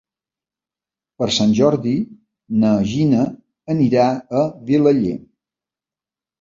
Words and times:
Per 1.21 1.27
Sant 1.35 1.53
Jordi 1.59 1.93
na 2.65 2.73
Gina 2.95 3.29
anirà 3.77 4.09
a 4.43 4.45
Vilaller. 4.73 5.17